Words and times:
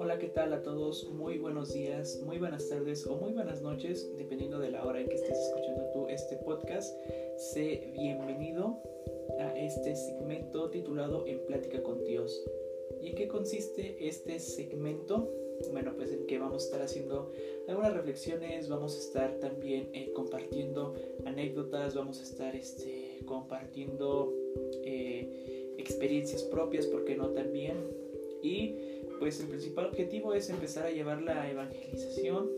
Hola, 0.00 0.18
¿qué 0.18 0.28
tal 0.34 0.52
a 0.52 0.62
todos? 0.62 1.08
Muy 1.10 1.38
buenos 1.38 1.72
días, 1.72 2.20
muy 2.24 2.38
buenas 2.38 2.68
tardes 2.68 3.06
o 3.06 3.14
muy 3.16 3.32
buenas 3.32 3.62
noches, 3.62 4.10
dependiendo 4.16 4.58
de 4.58 4.72
la 4.72 4.84
hora 4.84 5.00
en 5.00 5.08
que 5.08 5.14
estés 5.14 5.38
escuchando 5.38 5.88
tú 5.92 6.08
este 6.08 6.36
podcast. 6.38 6.98
Sé 7.36 7.92
bienvenido 7.92 8.82
a 9.38 9.56
este 9.56 9.94
segmento 9.94 10.70
titulado 10.70 11.24
En 11.26 11.46
Plática 11.46 11.80
con 11.84 12.02
Dios. 12.02 12.42
¿Y 13.00 13.10
en 13.10 13.14
qué 13.14 13.28
consiste 13.28 14.08
este 14.08 14.40
segmento? 14.40 15.32
Bueno, 15.70 15.94
pues 15.96 16.10
en 16.12 16.26
que 16.26 16.38
vamos 16.38 16.64
a 16.64 16.66
estar 16.66 16.82
haciendo 16.82 17.30
algunas 17.68 17.94
reflexiones, 17.94 18.68
vamos 18.68 18.96
a 18.96 18.98
estar 18.98 19.38
también 19.38 19.88
eh, 19.94 20.12
compartiendo 20.12 20.94
anécdotas, 21.24 21.94
vamos 21.94 22.20
a 22.20 22.24
estar 22.24 22.54
este, 22.56 22.95
compartiendo 23.26 24.32
eh, 24.84 25.74
experiencias 25.78 26.42
propias, 26.44 26.86
¿por 26.86 27.04
qué 27.04 27.16
no 27.16 27.30
también? 27.30 27.76
Y 28.42 28.76
pues 29.18 29.40
el 29.40 29.48
principal 29.48 29.86
objetivo 29.86 30.34
es 30.34 30.48
empezar 30.50 30.86
a 30.86 30.90
llevar 30.90 31.22
la 31.22 31.50
evangelización 31.50 32.48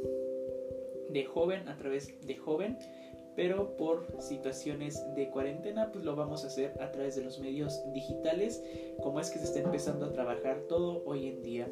de 1.11 1.25
joven 1.25 1.67
a 1.69 1.77
través 1.77 2.15
de 2.27 2.37
joven 2.37 2.77
pero 3.39 3.77
por 3.77 4.05
situaciones 4.19 5.01
de 5.15 5.31
cuarentena 5.31 5.93
pues 5.93 6.05
lo 6.05 6.17
vamos 6.17 6.43
a 6.43 6.49
hacer 6.49 6.73
a 6.81 6.91
través 6.91 7.15
de 7.15 7.23
los 7.23 7.39
medios 7.39 7.81
digitales 7.93 8.61
como 9.01 9.21
es 9.21 9.31
que 9.31 9.39
se 9.39 9.45
está 9.45 9.61
empezando 9.61 10.07
a 10.07 10.13
trabajar 10.13 10.63
todo 10.69 11.05
hoy 11.07 11.29
en 11.29 11.43
día. 11.45 11.69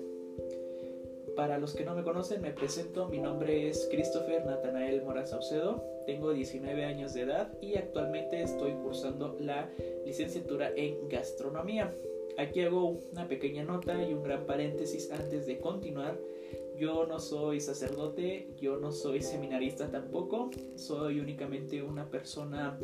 Para 1.36 1.58
los 1.58 1.74
que 1.74 1.84
no 1.84 1.94
me 1.94 2.02
conocen 2.02 2.40
me 2.40 2.50
presento, 2.52 3.08
mi 3.08 3.18
nombre 3.18 3.68
es 3.68 3.86
Christopher 3.90 4.44
Natanael 4.46 5.02
Mora 5.02 5.26
Saucedo, 5.26 5.84
tengo 6.06 6.32
19 6.32 6.84
años 6.84 7.12
de 7.12 7.22
edad 7.22 7.52
y 7.60 7.76
actualmente 7.76 8.42
estoy 8.42 8.72
cursando 8.82 9.36
la 9.38 9.68
licenciatura 10.04 10.72
en 10.74 11.08
gastronomía. 11.08 11.94
Aquí 12.38 12.62
hago 12.62 12.98
una 13.12 13.28
pequeña 13.28 13.64
nota 13.64 14.02
y 14.02 14.14
un 14.14 14.22
gran 14.22 14.46
paréntesis 14.46 15.10
antes 15.12 15.46
de 15.46 15.58
continuar 15.58 16.18
yo 16.78 17.06
no 17.06 17.18
soy 17.18 17.60
sacerdote, 17.60 18.48
yo 18.60 18.76
no 18.76 18.92
soy 18.92 19.22
seminarista 19.22 19.90
tampoco, 19.90 20.50
soy 20.74 21.20
únicamente 21.20 21.82
una 21.82 22.10
persona 22.10 22.78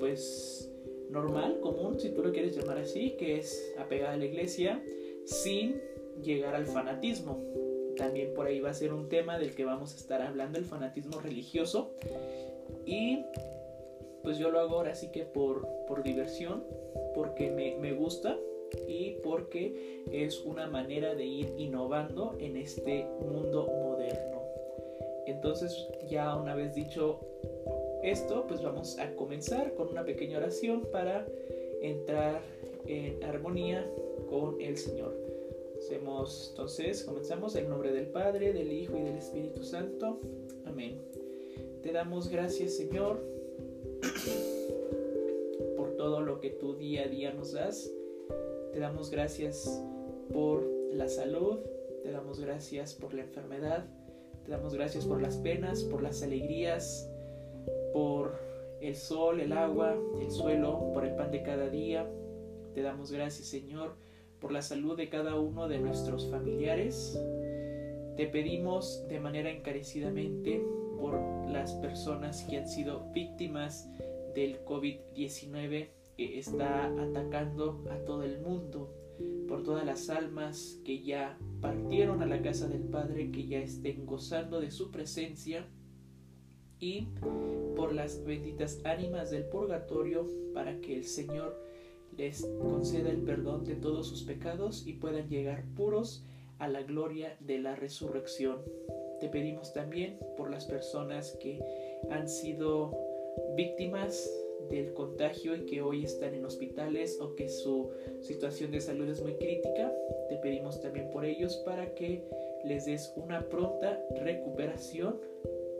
pues 0.00 0.70
normal, 1.10 1.60
común, 1.60 2.00
si 2.00 2.10
tú 2.10 2.22
lo 2.22 2.32
quieres 2.32 2.56
llamar 2.56 2.78
así, 2.78 3.12
que 3.16 3.38
es 3.38 3.74
apegada 3.78 4.14
a 4.14 4.16
la 4.16 4.24
iglesia 4.24 4.82
sin 5.24 5.80
llegar 6.22 6.54
al 6.54 6.66
fanatismo. 6.66 7.65
También 7.96 8.34
por 8.34 8.46
ahí 8.46 8.60
va 8.60 8.70
a 8.70 8.74
ser 8.74 8.92
un 8.92 9.08
tema 9.08 9.38
del 9.38 9.54
que 9.54 9.64
vamos 9.64 9.94
a 9.94 9.96
estar 9.96 10.22
hablando, 10.22 10.58
el 10.58 10.64
fanatismo 10.64 11.20
religioso. 11.20 11.92
Y 12.84 13.24
pues 14.22 14.38
yo 14.38 14.50
lo 14.50 14.60
hago 14.60 14.76
ahora 14.76 14.94
sí 14.94 15.08
que 15.12 15.24
por, 15.24 15.66
por 15.86 16.02
diversión, 16.02 16.64
porque 17.14 17.50
me, 17.50 17.76
me 17.76 17.92
gusta, 17.92 18.36
y 18.86 19.12
porque 19.22 20.04
es 20.10 20.40
una 20.44 20.66
manera 20.66 21.14
de 21.14 21.24
ir 21.24 21.54
innovando 21.56 22.36
en 22.38 22.56
este 22.56 23.06
mundo 23.20 23.66
moderno. 23.66 24.42
Entonces 25.26 25.88
ya 26.08 26.36
una 26.36 26.54
vez 26.54 26.74
dicho 26.74 27.20
esto, 28.02 28.46
pues 28.46 28.62
vamos 28.62 28.98
a 28.98 29.14
comenzar 29.16 29.74
con 29.74 29.88
una 29.88 30.04
pequeña 30.04 30.38
oración 30.38 30.86
para 30.92 31.26
entrar 31.82 32.40
en 32.86 33.22
armonía 33.24 33.88
con 34.28 34.60
el 34.60 34.76
Señor. 34.76 35.25
Hacemos 35.86 36.48
entonces, 36.50 37.04
comenzamos 37.04 37.54
en 37.54 37.68
nombre 37.68 37.92
del 37.92 38.08
Padre, 38.08 38.52
del 38.52 38.72
Hijo 38.72 38.96
y 38.96 39.02
del 39.02 39.18
Espíritu 39.18 39.62
Santo. 39.62 40.20
Amén. 40.64 41.00
Te 41.80 41.92
damos 41.92 42.28
gracias, 42.28 42.74
Señor, 42.74 43.22
por 45.76 45.94
todo 45.94 46.22
lo 46.22 46.40
que 46.40 46.50
tú 46.50 46.74
día 46.74 47.04
a 47.04 47.06
día 47.06 47.32
nos 47.32 47.52
das. 47.52 47.88
Te 48.72 48.80
damos 48.80 49.10
gracias 49.10 49.80
por 50.32 50.68
la 50.92 51.06
salud, 51.06 51.60
te 52.02 52.10
damos 52.10 52.40
gracias 52.40 52.92
por 52.92 53.14
la 53.14 53.22
enfermedad, 53.22 53.86
te 54.44 54.50
damos 54.50 54.74
gracias 54.74 55.04
por 55.04 55.22
las 55.22 55.36
penas, 55.36 55.84
por 55.84 56.02
las 56.02 56.20
alegrías, 56.20 57.08
por 57.92 58.36
el 58.80 58.96
sol, 58.96 59.38
el 59.38 59.52
agua, 59.52 59.96
el 60.20 60.32
suelo, 60.32 60.90
por 60.92 61.06
el 61.06 61.14
pan 61.14 61.30
de 61.30 61.44
cada 61.44 61.68
día. 61.68 62.10
Te 62.74 62.82
damos 62.82 63.12
gracias, 63.12 63.46
Señor, 63.46 63.94
por 64.40 64.52
la 64.52 64.62
salud 64.62 64.96
de 64.96 65.08
cada 65.08 65.38
uno 65.38 65.68
de 65.68 65.78
nuestros 65.78 66.30
familiares. 66.30 67.18
Te 68.16 68.26
pedimos 68.26 69.06
de 69.08 69.20
manera 69.20 69.50
encarecidamente 69.50 70.64
por 70.98 71.20
las 71.50 71.74
personas 71.74 72.42
que 72.44 72.58
han 72.58 72.68
sido 72.68 73.10
víctimas 73.12 73.90
del 74.34 74.64
COVID-19 74.64 75.88
que 76.16 76.38
está 76.38 76.86
atacando 76.86 77.84
a 77.90 78.04
todo 78.04 78.22
el 78.22 78.40
mundo, 78.40 78.94
por 79.48 79.62
todas 79.62 79.84
las 79.84 80.08
almas 80.08 80.80
que 80.84 81.02
ya 81.02 81.38
partieron 81.60 82.22
a 82.22 82.26
la 82.26 82.40
casa 82.42 82.68
del 82.68 82.84
Padre, 82.84 83.30
que 83.30 83.46
ya 83.46 83.58
estén 83.58 84.06
gozando 84.06 84.60
de 84.60 84.70
su 84.70 84.90
presencia, 84.90 85.68
y 86.78 87.08
por 87.74 87.94
las 87.94 88.24
benditas 88.24 88.80
ánimas 88.84 89.30
del 89.30 89.44
purgatorio, 89.44 90.26
para 90.52 90.80
que 90.80 90.96
el 90.96 91.04
Señor 91.04 91.58
les 92.16 92.44
conceda 92.60 93.10
el 93.10 93.22
perdón 93.22 93.64
de 93.64 93.74
todos 93.74 94.08
sus 94.08 94.22
pecados 94.22 94.86
y 94.86 94.94
puedan 94.94 95.28
llegar 95.28 95.64
puros 95.74 96.24
a 96.58 96.68
la 96.68 96.82
gloria 96.82 97.36
de 97.40 97.58
la 97.58 97.76
resurrección. 97.76 98.62
Te 99.20 99.28
pedimos 99.28 99.72
también 99.72 100.18
por 100.36 100.50
las 100.50 100.66
personas 100.66 101.36
que 101.40 101.60
han 102.10 102.28
sido 102.28 102.96
víctimas 103.56 104.30
del 104.70 104.92
contagio 104.94 105.54
y 105.54 105.66
que 105.66 105.82
hoy 105.82 106.04
están 106.04 106.34
en 106.34 106.44
hospitales 106.44 107.18
o 107.20 107.34
que 107.34 107.48
su 107.48 107.90
situación 108.20 108.70
de 108.70 108.80
salud 108.80 109.08
es 109.08 109.22
muy 109.22 109.34
crítica. 109.34 109.92
Te 110.28 110.36
pedimos 110.36 110.80
también 110.80 111.10
por 111.10 111.24
ellos 111.24 111.56
para 111.64 111.94
que 111.94 112.24
les 112.64 112.86
des 112.86 113.12
una 113.16 113.48
pronta 113.48 114.02
recuperación 114.22 115.20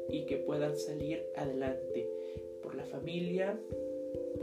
y 0.09 0.25
que 0.27 0.37
puedan 0.37 0.77
salir 0.77 1.25
adelante 1.37 2.09
por 2.63 2.75
la 2.75 2.85
familia, 2.85 3.59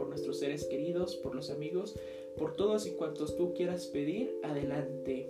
por 0.03 0.09
nuestros 0.09 0.39
seres 0.39 0.65
queridos, 0.65 1.15
por 1.15 1.33
los 1.33 1.49
amigos, 1.49 1.95
por 2.37 2.57
todos 2.57 2.85
y 2.85 2.91
cuantos 2.91 3.37
tú 3.37 3.53
quieras 3.53 3.85
pedir, 3.87 4.37
adelante. 4.43 5.29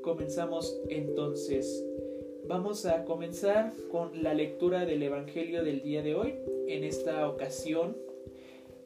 Comenzamos 0.00 0.80
entonces 0.88 1.84
Vamos 2.46 2.86
a 2.86 3.04
comenzar 3.04 3.72
con 3.90 4.22
la 4.22 4.34
lectura 4.34 4.84
del 4.84 5.02
Evangelio 5.02 5.64
del 5.64 5.82
día 5.82 6.02
de 6.02 6.14
hoy. 6.14 6.34
En 6.68 6.82
esta 6.84 7.28
ocasión, 7.28 7.96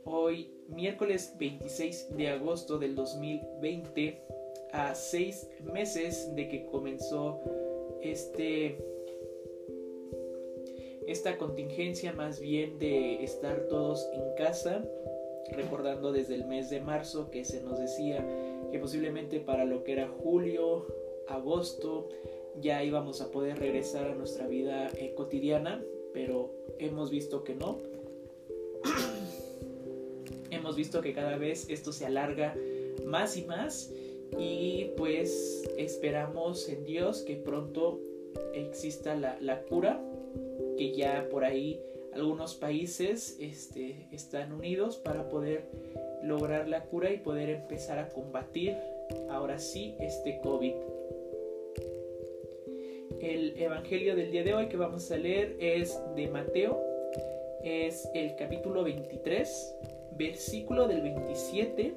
hoy 0.04 0.50
miércoles 0.68 1.34
26 1.38 2.16
de 2.16 2.28
agosto 2.28 2.78
del 2.78 2.94
2020, 2.94 4.22
a 4.72 4.94
seis 4.94 5.48
meses 5.72 6.34
de 6.34 6.48
que 6.48 6.66
comenzó 6.66 7.40
este 8.02 8.95
esta 11.06 11.38
contingencia 11.38 12.12
más 12.12 12.40
bien 12.40 12.78
de 12.78 13.22
estar 13.22 13.66
todos 13.68 14.08
en 14.12 14.22
casa, 14.36 14.84
recordando 15.52 16.12
desde 16.12 16.34
el 16.34 16.46
mes 16.46 16.70
de 16.70 16.80
marzo 16.80 17.30
que 17.30 17.44
se 17.44 17.62
nos 17.62 17.78
decía 17.78 18.26
que 18.70 18.78
posiblemente 18.78 19.40
para 19.40 19.64
lo 19.64 19.84
que 19.84 19.92
era 19.92 20.08
julio, 20.08 20.86
agosto, 21.28 22.08
ya 22.60 22.82
íbamos 22.82 23.20
a 23.20 23.30
poder 23.30 23.58
regresar 23.58 24.06
a 24.06 24.14
nuestra 24.14 24.46
vida 24.46 24.88
eh, 24.96 25.14
cotidiana, 25.14 25.84
pero 26.12 26.50
hemos 26.78 27.10
visto 27.10 27.44
que 27.44 27.54
no. 27.54 27.78
hemos 30.50 30.76
visto 30.76 31.00
que 31.00 31.12
cada 31.12 31.36
vez 31.36 31.68
esto 31.68 31.92
se 31.92 32.06
alarga 32.06 32.56
más 33.04 33.36
y 33.36 33.44
más 33.44 33.92
y 34.38 34.90
pues 34.96 35.64
esperamos 35.76 36.68
en 36.68 36.84
Dios 36.84 37.22
que 37.22 37.36
pronto 37.36 38.00
exista 38.54 39.14
la, 39.14 39.62
cura, 39.62 40.02
que 40.76 40.92
ya 40.92 41.28
por 41.30 41.44
ahí 41.44 41.80
algunos 42.12 42.54
países 42.54 43.36
este, 43.40 44.08
están 44.12 44.52
unidos 44.52 44.96
para 44.96 45.28
poder 45.28 45.64
lograr 46.22 46.68
la 46.68 46.84
cura 46.84 47.12
y 47.12 47.18
poder 47.18 47.50
empezar 47.50 47.98
a 47.98 48.08
combatir 48.08 48.76
ahora 49.28 49.58
sí 49.58 49.94
este 50.00 50.40
COVID. 50.42 50.74
El 53.20 53.60
Evangelio 53.60 54.14
del 54.16 54.30
día 54.30 54.44
de 54.44 54.54
hoy 54.54 54.68
que 54.68 54.76
vamos 54.76 55.10
a 55.10 55.16
leer 55.16 55.56
es 55.60 55.98
de 56.14 56.28
Mateo, 56.28 56.82
es 57.62 58.08
el 58.14 58.36
capítulo 58.36 58.84
23, 58.84 59.74
versículo 60.16 60.86
del 60.86 61.02
27 61.02 61.94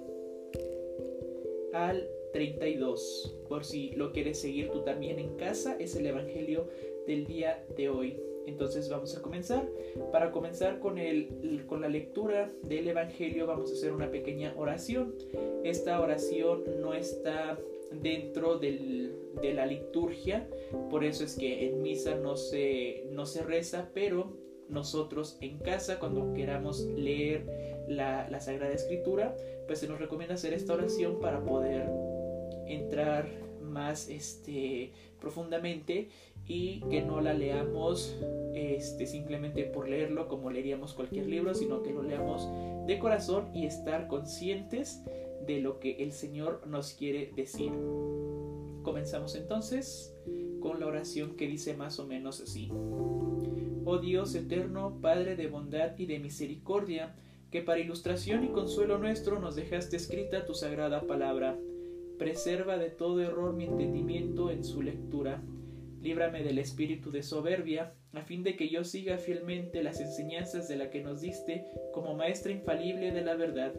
al 1.73 2.07
32. 2.33 3.37
Por 3.47 3.65
si 3.65 3.91
lo 3.91 4.11
quieres 4.11 4.39
seguir 4.39 4.69
tú 4.69 4.81
también 4.83 5.19
en 5.19 5.35
casa, 5.35 5.75
es 5.79 5.95
el 5.95 6.05
Evangelio 6.05 6.67
del 7.07 7.25
día 7.25 7.63
de 7.75 7.89
hoy. 7.89 8.28
Entonces 8.49 8.89
vamos 8.89 9.15
a 9.15 9.21
comenzar. 9.21 9.67
Para 10.11 10.31
comenzar 10.31 10.79
con, 10.79 10.97
el, 10.97 11.63
con 11.67 11.81
la 11.81 11.89
lectura 11.89 12.51
del 12.63 12.87
Evangelio 12.87 13.47
vamos 13.47 13.71
a 13.71 13.73
hacer 13.73 13.93
una 13.93 14.11
pequeña 14.11 14.53
oración. 14.57 15.15
Esta 15.63 15.99
oración 16.01 16.63
no 16.81 16.93
está 16.93 17.57
dentro 17.91 18.59
del, 18.59 19.15
de 19.41 19.53
la 19.53 19.65
liturgia, 19.65 20.47
por 20.89 21.03
eso 21.03 21.23
es 21.23 21.35
que 21.35 21.67
en 21.67 21.81
misa 21.81 22.15
no 22.15 22.35
se, 22.35 23.07
no 23.11 23.25
se 23.25 23.43
reza, 23.43 23.89
pero 23.93 24.37
nosotros 24.67 25.37
en 25.41 25.57
casa 25.57 25.97
cuando 25.99 26.33
queramos 26.33 26.81
leer 26.81 27.45
la, 27.87 28.29
la 28.29 28.39
Sagrada 28.39 28.73
Escritura, 28.73 29.35
pues 29.65 29.79
se 29.79 29.87
nos 29.87 29.99
recomienda 29.99 30.35
hacer 30.35 30.53
esta 30.53 30.73
oración 30.73 31.19
para 31.19 31.43
poder 31.43 31.89
entrar 32.67 33.27
más 33.61 34.09
este, 34.09 34.91
profundamente 35.19 36.09
y 36.49 36.81
que 36.89 37.03
no 37.03 37.21
la 37.21 37.33
leamos 37.33 38.17
este, 38.55 39.05
simplemente 39.05 39.63
por 39.65 39.87
leerlo 39.87 40.27
como 40.27 40.49
leeríamos 40.49 40.95
cualquier 40.95 41.27
libro, 41.27 41.53
sino 41.53 41.83
que 41.83 41.93
lo 41.93 42.01
leamos 42.01 42.49
de 42.87 42.97
corazón 42.97 43.55
y 43.55 43.67
estar 43.67 44.07
conscientes 44.07 45.01
de 45.45 45.61
lo 45.61 45.79
que 45.79 46.03
el 46.03 46.11
Señor 46.11 46.65
nos 46.67 46.93
quiere 46.93 47.31
decir. 47.35 47.71
Comenzamos 48.81 49.35
entonces 49.35 50.11
con 50.59 50.79
la 50.79 50.87
oración 50.87 51.35
que 51.35 51.47
dice 51.47 51.77
más 51.77 51.99
o 51.99 52.07
menos 52.07 52.41
así. 52.41 52.69
Oh 53.85 53.99
Dios 54.01 54.33
eterno, 54.33 54.97
Padre 55.01 55.35
de 55.35 55.47
bondad 55.47 55.97
y 55.99 56.07
de 56.07 56.17
misericordia, 56.17 57.15
que 57.51 57.61
para 57.61 57.79
ilustración 57.79 58.43
y 58.43 58.49
consuelo 58.49 58.97
nuestro 58.97 59.39
nos 59.39 59.55
dejaste 59.55 59.97
escrita 59.97 60.47
tu 60.47 60.55
sagrada 60.55 61.05
palabra. 61.05 61.59
Preserva 62.17 62.79
de 62.79 62.89
todo 62.89 63.21
error 63.21 63.53
mi 63.53 63.65
entendimiento 63.65 64.49
en 64.49 64.63
su 64.63 64.81
lectura 64.81 65.43
Líbrame 66.01 66.43
del 66.43 66.59
espíritu 66.59 67.11
de 67.11 67.23
soberbia, 67.23 67.93
a 68.13 68.21
fin 68.21 68.43
de 68.43 68.55
que 68.55 68.69
yo 68.69 68.85
siga 68.85 69.17
fielmente 69.17 69.83
las 69.83 69.99
enseñanzas 69.99 70.69
de 70.69 70.77
la 70.77 70.89
que 70.89 71.01
nos 71.01 71.19
diste 71.19 71.65
como 71.93 72.13
maestra 72.13 72.53
infalible 72.53 73.11
de 73.11 73.21
la 73.21 73.35
verdad, 73.35 73.73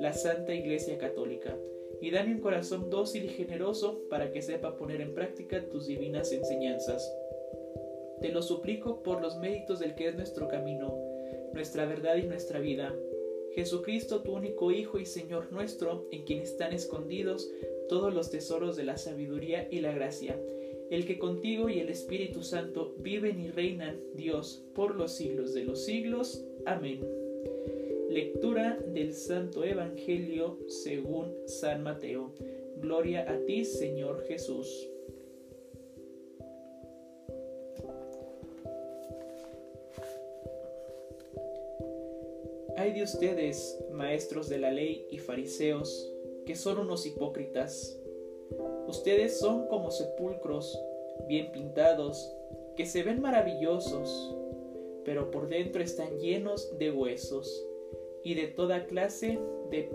la 0.00 0.12
Santa 0.12 0.52
Iglesia 0.52 0.98
Católica, 0.98 1.56
y 2.00 2.10
dame 2.10 2.34
un 2.34 2.40
corazón 2.40 2.90
dócil 2.90 3.24
y 3.24 3.28
generoso 3.28 4.02
para 4.10 4.32
que 4.32 4.42
sepa 4.42 4.76
poner 4.76 5.00
en 5.00 5.14
práctica 5.14 5.68
tus 5.68 5.86
divinas 5.86 6.32
enseñanzas. 6.32 7.08
Te 8.20 8.30
lo 8.30 8.42
suplico 8.42 9.02
por 9.04 9.22
los 9.22 9.38
méritos 9.38 9.78
del 9.78 9.94
que 9.94 10.08
es 10.08 10.16
nuestro 10.16 10.48
camino, 10.48 10.92
nuestra 11.54 11.86
verdad 11.86 12.16
y 12.16 12.24
nuestra 12.24 12.58
vida. 12.58 12.92
Jesucristo, 13.54 14.22
tu 14.22 14.32
único 14.32 14.72
Hijo 14.72 14.98
y 14.98 15.06
Señor 15.06 15.52
nuestro, 15.52 16.08
en 16.10 16.24
quien 16.24 16.40
están 16.40 16.72
escondidos 16.72 17.48
todos 17.88 18.12
los 18.12 18.30
tesoros 18.30 18.76
de 18.76 18.84
la 18.84 18.96
sabiduría 18.96 19.68
y 19.70 19.80
la 19.80 19.92
gracia 19.92 20.38
el 20.90 21.06
que 21.06 21.18
contigo 21.18 21.68
y 21.68 21.78
el 21.78 21.88
Espíritu 21.88 22.42
Santo 22.42 22.96
viven 22.98 23.40
y 23.40 23.48
reinan, 23.48 24.00
Dios, 24.14 24.64
por 24.74 24.96
los 24.96 25.12
siglos 25.12 25.54
de 25.54 25.64
los 25.64 25.84
siglos. 25.84 26.44
Amén. 26.66 27.00
Lectura 28.08 28.76
del 28.92 29.14
Santo 29.14 29.62
Evangelio 29.62 30.58
según 30.66 31.32
San 31.46 31.84
Mateo. 31.84 32.34
Gloria 32.78 33.30
a 33.30 33.38
ti, 33.46 33.64
Señor 33.64 34.24
Jesús. 34.26 34.88
Hay 42.76 42.94
de 42.94 43.04
ustedes, 43.04 43.78
maestros 43.92 44.48
de 44.48 44.58
la 44.58 44.72
ley 44.72 45.06
y 45.10 45.18
fariseos, 45.18 46.10
que 46.46 46.56
son 46.56 46.78
unos 46.78 47.06
hipócritas 47.06 47.99
Ustedes 48.90 49.38
son 49.38 49.68
como 49.68 49.92
sepulcros 49.92 50.76
bien 51.28 51.52
pintados, 51.52 52.34
que 52.76 52.86
se 52.86 53.04
ven 53.04 53.20
maravillosos, 53.20 54.34
pero 55.04 55.30
por 55.30 55.48
dentro 55.48 55.80
están 55.80 56.18
llenos 56.18 56.76
de 56.76 56.90
huesos 56.90 57.68
y 58.24 58.34
de 58.34 58.48
toda 58.48 58.86
clase 58.86 59.38
de, 59.70 59.92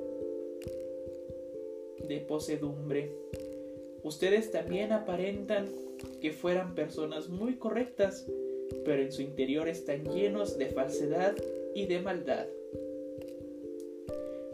de 2.08 2.22
posedumbre. 2.22 3.12
Ustedes 4.02 4.50
también 4.50 4.94
aparentan 4.94 5.76
que 6.22 6.32
fueran 6.32 6.74
personas 6.74 7.28
muy 7.28 7.58
correctas, 7.58 8.26
pero 8.86 9.02
en 9.02 9.12
su 9.12 9.24
interior 9.24 9.68
están 9.68 10.06
llenos 10.06 10.58
de 10.58 10.68
falsedad 10.68 11.36
y 11.74 11.86
de 11.88 12.00
maldad. 12.00 12.48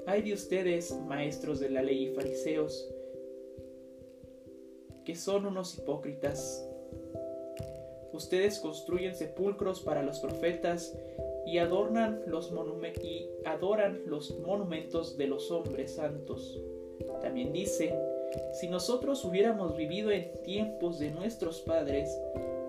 Hay 0.08 0.24
de 0.24 0.34
ustedes, 0.34 0.98
maestros 1.08 1.60
de 1.60 1.70
la 1.70 1.84
ley 1.84 2.06
y 2.06 2.16
fariseos, 2.16 2.92
que 5.06 5.16
son 5.16 5.46
unos 5.46 5.78
hipócritas. 5.78 6.68
Ustedes 8.14 8.60
construyen 8.60 9.16
sepulcros 9.16 9.82
para 9.82 10.04
los 10.04 10.20
profetas 10.20 10.96
y 11.46 11.58
adornan 11.58 12.22
los 12.28 12.52
y 13.02 13.30
adoran 13.46 14.02
los 14.06 14.38
monumentos 14.40 15.18
de 15.18 15.28
los 15.28 15.50
hombres 15.52 15.96
santos. 15.96 16.60
También 17.22 17.52
dicen, 17.52 17.96
si 18.54 18.68
nosotros 18.68 19.26
hubiéramos 19.26 19.76
vivido 19.76 20.12
en 20.12 20.32
tiempos 20.44 21.00
de 21.00 21.12
nuestros 21.12 21.62
padres, 21.62 22.20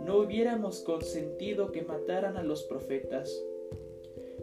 no 0.05 0.19
hubiéramos 0.19 0.81
consentido 0.81 1.70
que 1.70 1.82
mataran 1.82 2.37
a 2.37 2.43
los 2.43 2.62
profetas. 2.64 3.32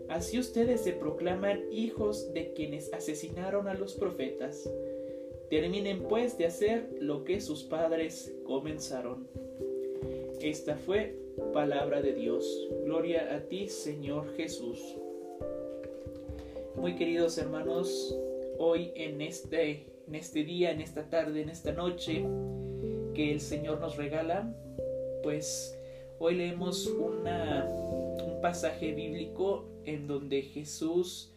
Así 0.10 0.40
ustedes 0.40 0.82
se 0.82 0.94
proclaman 0.94 1.72
hijos 1.72 2.34
de 2.34 2.54
quienes 2.54 2.92
asesinaron 2.94 3.68
a 3.68 3.74
los 3.74 3.94
profetas. 3.94 4.70
Terminen 5.50 6.04
pues 6.04 6.38
de 6.38 6.46
hacer 6.46 6.90
lo 7.00 7.24
que 7.24 7.42
sus 7.42 7.64
padres 7.64 8.32
comenzaron. 8.46 9.28
Esta 10.42 10.76
fue 10.76 11.16
palabra 11.54 12.02
de 12.02 12.14
Dios. 12.14 12.70
Gloria 12.86 13.36
a 13.36 13.40
ti, 13.42 13.68
Señor 13.68 14.36
Jesús. 14.36 14.80
Muy 16.76 16.96
queridos 16.96 17.38
hermanos, 17.40 18.16
hoy 18.60 18.92
en 18.96 19.22
este, 19.22 19.88
en 20.08 20.16
este 20.16 20.44
día, 20.44 20.72
en 20.72 20.82
esta 20.82 21.10
tarde, 21.10 21.42
en 21.42 21.50
esta 21.50 21.72
noche 21.72 22.24
que 23.16 23.32
el 23.32 23.42
Señor 23.42 23.80
nos 23.82 23.98
regala, 23.98 24.56
pues 25.24 25.76
hoy 26.20 26.36
leemos 26.36 26.86
un 26.86 27.24
pasaje 28.42 28.94
bíblico 28.94 29.66
en 29.84 30.08
donde 30.08 30.44
Jesús 30.44 31.34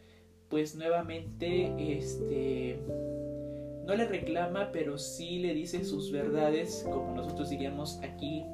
pues 0.49 0.77
nuevamente 0.77 1.73
este 1.97 2.79
no 3.85 3.95
le 3.95 4.07
reclama, 4.07 4.71
pero 4.73 4.99
sí 4.99 5.39
le 5.39 5.55
dice 5.55 5.85
sus 5.85 6.13
verdades, 6.13 6.87
como 6.91 7.15
nosotros 7.15 7.51
diríamos 7.51 7.99
aquí, 8.03 8.45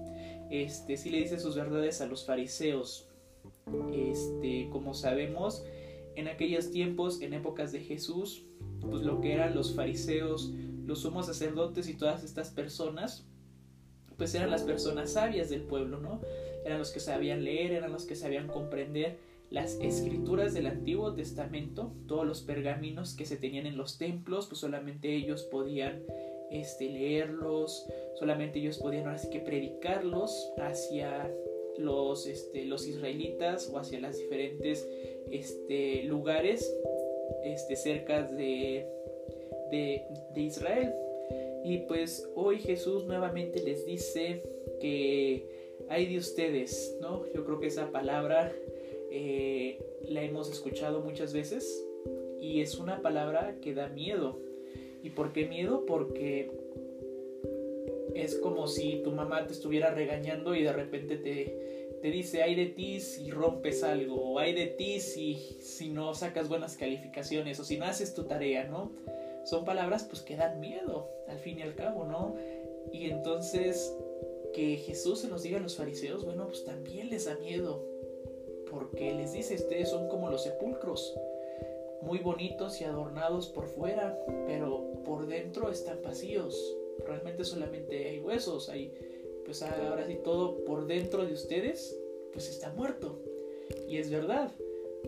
este, 0.50 0.96
sí 0.96 1.10
le 1.10 1.19
dice 1.19 1.38
sus 1.38 1.56
verdades 1.56 2.00
a 2.00 2.06
los 2.06 2.25
fariseos. 2.25 3.08
Este, 3.92 4.69
como 4.70 4.94
sabemos, 4.94 5.64
en 6.16 6.28
aquellos 6.28 6.70
tiempos, 6.70 7.20
en 7.20 7.34
épocas 7.34 7.72
de 7.72 7.80
Jesús, 7.80 8.44
pues 8.80 9.02
lo 9.02 9.20
que 9.20 9.32
eran 9.32 9.54
los 9.54 9.75
fariseos, 9.75 10.52
los 10.84 11.00
sumos 11.02 11.26
sacerdotes 11.26 11.88
y 11.88 11.94
todas 11.94 12.25
estas 12.25 12.50
personas, 12.50 13.26
pues 14.16 14.34
eran 14.34 14.50
las 14.50 14.62
personas 14.62 15.12
sabias 15.12 15.50
del 15.50 15.62
pueblo, 15.62 16.00
¿no? 16.00 16.20
Eran 16.64 16.78
los 16.78 16.90
que 16.90 17.00
sabían 17.00 17.44
leer, 17.44 17.72
eran 17.72 17.92
los 17.92 18.04
que 18.04 18.16
sabían 18.16 18.48
comprender 18.48 19.19
las 19.50 19.79
escrituras 19.81 20.53
del 20.53 20.67
Antiguo 20.67 21.15
Testamento, 21.15 21.93
todos 22.07 22.26
los 22.26 22.43
pergaminos 22.43 23.14
que 23.17 23.25
se 23.25 23.37
tenían 23.37 23.67
en 23.67 23.76
los 23.76 23.97
templos, 23.97 24.47
pues 24.47 24.61
solamente 24.61 25.14
ellos 25.14 25.45
podían 25.45 26.02
este, 26.50 26.88
leerlos, 26.90 27.87
solamente 28.19 28.59
ellos 28.59 28.78
podían 28.78 29.07
ahora 29.07 29.19
sí 29.19 29.31
que 29.31 29.40
predicarlos 29.40 30.52
hacia 30.59 31.33
los, 31.78 32.26
este, 32.26 32.64
los 32.64 32.87
israelitas 32.87 33.71
o 33.73 33.78
hacia 33.78 34.00
los 34.00 34.19
diferentes 34.19 34.87
este, 35.31 36.02
lugares 36.05 36.71
este, 37.45 37.76
cerca 37.76 38.23
de, 38.23 38.87
de, 39.71 40.02
de 40.35 40.40
Israel. 40.40 40.93
Y 41.64 41.78
pues 41.78 42.28
hoy 42.35 42.59
Jesús 42.59 43.05
nuevamente 43.05 43.62
les 43.62 43.87
dice 43.87 44.43
que 44.81 45.47
hay 45.88 46.07
de 46.07 46.19
ustedes, 46.19 46.97
¿no? 47.00 47.25
Yo 47.33 47.45
creo 47.45 47.59
que 47.61 47.67
esa 47.67 47.90
palabra 47.90 48.52
eh, 49.11 49.79
la 50.09 50.23
hemos 50.23 50.50
escuchado 50.50 51.00
muchas 51.00 51.33
veces 51.33 51.87
y 52.41 52.61
es 52.61 52.79
una 52.79 53.03
palabra 53.03 53.57
que 53.61 53.75
da 53.75 53.88
miedo. 53.88 54.38
¿Y 55.03 55.11
por 55.11 55.33
qué 55.33 55.47
miedo? 55.47 55.87
Porque 55.87 56.50
es 58.15 58.37
como 58.37 58.67
si 58.67 59.00
tu 59.03 59.12
mamá 59.12 59.47
te 59.47 59.53
estuviera 59.53 59.91
regañando 59.91 60.55
y 60.55 60.62
de 60.62 60.73
repente 60.73 61.17
te, 61.17 61.99
te 62.00 62.11
dice, 62.11 62.43
hay 62.43 62.55
de 62.55 62.67
ti 62.67 63.00
si 63.00 63.31
rompes 63.31 63.83
algo, 63.83 64.17
o 64.17 64.38
hay 64.38 64.55
de 64.55 64.67
ti 64.67 65.00
si, 65.00 65.35
si 65.61 65.91
no 65.91 66.15
sacas 66.15 66.49
buenas 66.49 66.77
calificaciones, 66.77 67.59
o 67.61 67.65
si 67.65 67.77
no 67.77 67.85
haces 67.85 68.15
tu 68.15 68.25
tarea, 68.25 68.65
¿no? 68.65 68.93
Son 69.45 69.65
palabras 69.65 70.05
pues 70.05 70.23
que 70.23 70.37
dan 70.37 70.61
miedo, 70.61 71.09
al 71.29 71.38
fin 71.38 71.59
y 71.59 71.62
al 71.62 71.75
cabo, 71.75 72.05
¿no? 72.05 72.37
Y 72.93 73.11
entonces 73.11 73.95
que 74.53 74.77
Jesús 74.77 75.21
se 75.21 75.29
nos 75.29 75.43
diga 75.43 75.59
a 75.59 75.62
los 75.62 75.77
fariseos, 75.77 76.25
bueno, 76.25 76.47
pues 76.47 76.65
también 76.65 77.11
les 77.11 77.27
da 77.27 77.37
miedo, 77.37 77.85
porque 78.70 79.14
les 79.14 79.32
dice, 79.32 79.54
ustedes 79.54 79.88
son 79.88 80.08
como 80.08 80.30
los 80.30 80.44
sepulcros, 80.44 81.14
muy 82.02 82.18
bonitos 82.18 82.80
y 82.80 82.84
adornados 82.84 83.48
por 83.48 83.66
fuera, 83.66 84.18
pero 84.46 85.02
por 85.04 85.26
dentro 85.26 85.70
están 85.70 86.00
vacíos. 86.02 86.76
Realmente 87.06 87.44
solamente 87.44 88.08
hay 88.08 88.20
huesos, 88.20 88.68
hay, 88.68 88.92
pues 89.44 89.62
ahora 89.62 90.06
sí 90.06 90.18
todo 90.22 90.64
por 90.64 90.87
dentro 90.87 91.25
de 91.26 91.32
ustedes, 91.32 91.98
pues 92.32 92.48
está 92.48 92.72
muerto. 92.72 93.20
Y 93.88 93.98
es 93.98 94.10
verdad. 94.10 94.52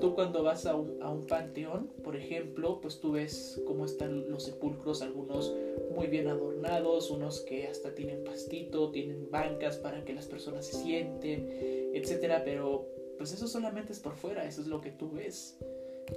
Tú 0.01 0.15
cuando 0.15 0.43
vas 0.43 0.67
a 0.67 0.77
un, 0.77 1.27
panteón, 1.27 1.89
por 2.03 2.17
ejemplo, 2.17 2.81
pues 2.81 3.01
tú 3.01 3.13
ves 3.13 3.61
cómo 3.67 3.85
están 3.85 4.31
los 4.31 4.45
sepulcros, 4.45 5.03
algunos 5.03 5.53
muy 5.95 6.07
bien 6.07 6.29
adornados, 6.29 7.11
unos 7.11 7.41
que 7.41 7.67
hasta 7.67 7.95
tienen 7.95 8.25
pastito, 8.25 8.91
tienen 8.93 9.31
bancas 9.31 9.77
para 9.79 10.05
que 10.05 10.15
las 10.15 10.27
personas 10.27 10.65
se 10.67 10.77
sienten, 10.77 11.91
etcétera, 11.93 12.43
pero 12.45 12.89
pues 13.21 13.35
eso 13.35 13.47
solamente 13.47 13.93
es 13.93 14.01
por 14.01 14.17
fuera, 14.17 14.47
eso 14.47 14.63
es 14.63 14.67
lo 14.67 14.81
que 14.81 14.93
tú 14.93 15.11
ves. 15.11 15.59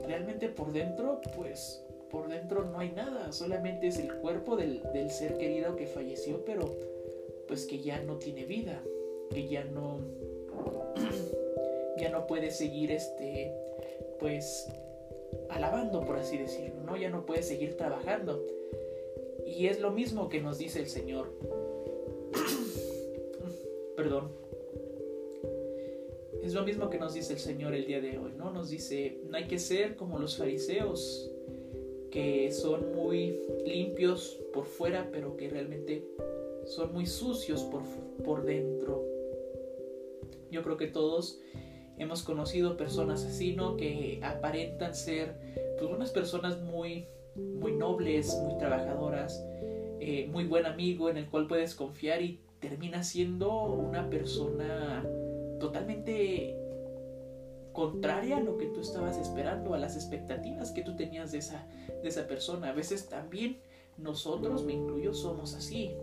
Realmente 0.05 0.47
por 0.47 0.71
dentro, 0.71 1.19
pues 1.35 1.83
por 2.09 2.29
dentro 2.29 2.63
no 2.63 2.79
hay 2.79 2.93
nada, 2.93 3.33
solamente 3.33 3.87
es 3.87 3.97
el 3.97 4.13
cuerpo 4.19 4.55
del, 4.55 4.81
del 4.93 5.11
ser 5.11 5.37
querido 5.37 5.75
que 5.75 5.85
falleció, 5.85 6.45
pero 6.45 6.73
pues 7.45 7.65
que 7.65 7.81
ya 7.81 8.01
no 8.03 8.19
tiene 8.19 8.45
vida, 8.45 8.81
que 9.31 9.49
ya 9.49 9.65
no 9.65 9.99
ya 11.97 12.09
no 12.09 12.25
puede 12.25 12.51
seguir 12.51 12.89
este 12.89 13.53
pues 14.17 14.69
alabando 15.49 16.05
por 16.05 16.15
así 16.15 16.37
decirlo, 16.37 16.83
¿no? 16.83 16.95
Ya 16.95 17.09
no 17.09 17.25
puede 17.25 17.43
seguir 17.43 17.75
trabajando. 17.75 18.45
Y 19.45 19.67
es 19.67 19.81
lo 19.81 19.91
mismo 19.91 20.29
que 20.29 20.39
nos 20.39 20.57
dice 20.57 20.79
el 20.79 20.87
Señor. 20.87 21.33
Perdón. 23.97 24.42
Es 26.43 26.53
lo 26.53 26.65
mismo 26.65 26.89
que 26.89 26.99
nos 26.99 27.13
dice 27.13 27.33
el 27.33 27.39
Señor 27.39 27.73
el 27.73 27.85
día 27.85 28.01
de 28.01 28.17
hoy, 28.17 28.33
¿no? 28.37 28.51
Nos 28.51 28.69
dice, 28.69 29.21
no 29.29 29.37
hay 29.37 29.45
que 29.45 29.57
ser 29.57 29.95
como 29.95 30.19
los 30.19 30.35
fariseos, 30.35 31.31
que 32.11 32.51
son 32.51 32.93
muy 32.93 33.39
limpios 33.65 34.41
por 34.53 34.65
fuera, 34.65 35.07
pero 35.09 35.37
que 35.37 35.49
realmente 35.49 36.05
son 36.65 36.91
muy 36.91 37.05
sucios 37.05 37.63
por, 37.63 37.83
por 38.25 38.43
dentro. 38.43 39.05
Yo 40.51 40.63
creo 40.63 40.75
que 40.75 40.87
todos 40.87 41.39
hemos 41.97 42.23
conocido 42.23 42.75
personas 42.75 43.23
así, 43.23 43.55
¿no? 43.55 43.77
Que 43.77 44.19
aparentan 44.21 44.95
ser, 44.95 45.37
pues, 45.79 45.89
unas 45.89 46.11
personas 46.11 46.61
muy, 46.61 47.07
muy 47.37 47.71
nobles, 47.71 48.37
muy 48.43 48.57
trabajadoras, 48.57 49.41
eh, 50.01 50.27
muy 50.29 50.43
buen 50.43 50.65
amigo 50.65 51.09
en 51.09 51.15
el 51.15 51.29
cual 51.29 51.47
puedes 51.47 51.73
confiar 51.73 52.21
y 52.21 52.41
termina 52.59 53.01
siendo 53.01 53.63
una 53.63 54.09
persona 54.09 55.07
totalmente 55.63 56.57
contraria 57.71 58.37
a 58.37 58.39
lo 58.41 58.57
que 58.57 58.67
tú 58.67 58.81
estabas 58.81 59.17
esperando, 59.17 59.73
a 59.73 59.79
las 59.79 59.95
expectativas 59.95 60.71
que 60.71 60.83
tú 60.83 60.95
tenías 60.95 61.31
de 61.31 61.39
esa, 61.39 61.67
de 62.01 62.07
esa 62.07 62.27
persona. 62.27 62.69
A 62.69 62.73
veces 62.73 63.09
también 63.09 63.59
nosotros, 63.97 64.63
me 64.63 64.73
incluyo, 64.73 65.13
somos 65.13 65.55
así 65.55 65.95